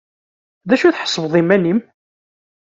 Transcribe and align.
D 0.67 0.69
acu 0.73 0.85
i 0.87 0.91
tḥesbeḍ 0.95 1.33
iman-im? 1.41 1.79